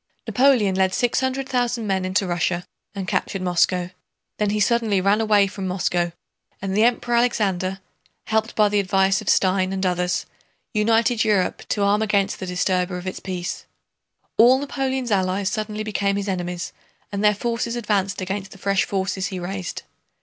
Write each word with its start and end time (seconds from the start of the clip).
Napoleon 0.25 0.73
led 0.73 0.95
six 0.95 1.19
hundred 1.19 1.47
thousand 1.47 1.85
men 1.85 2.05
into 2.05 2.25
Russia 2.25 2.65
and 2.95 3.07
captured 3.07 3.43
Moscow; 3.43 3.91
then 4.39 4.49
he 4.49 4.59
suddenly 4.59 4.99
ran 4.99 5.21
away 5.21 5.45
from 5.45 5.67
Moscow, 5.67 6.11
and 6.59 6.75
the 6.75 6.83
Emperor 6.83 7.13
Alexander, 7.13 7.79
helped 8.25 8.55
by 8.55 8.67
the 8.67 8.79
advice 8.79 9.21
of 9.21 9.29
Stein 9.29 9.71
and 9.71 9.85
others, 9.85 10.25
united 10.73 11.23
Europe 11.23 11.61
to 11.69 11.83
arm 11.83 12.01
against 12.01 12.39
the 12.39 12.47
disturber 12.47 12.97
of 12.97 13.05
its 13.05 13.19
peace. 13.19 13.67
All 14.37 14.57
Napoleon's 14.57 15.11
allies 15.11 15.49
suddenly 15.51 15.83
became 15.83 16.15
his 16.15 16.27
enemies 16.27 16.73
and 17.11 17.23
their 17.23 17.35
forces 17.35 17.75
advanced 17.75 18.21
against 18.21 18.49
the 18.53 18.57
fresh 18.57 18.85
forces 18.85 19.27
he 19.27 19.37
raised. 19.37 19.83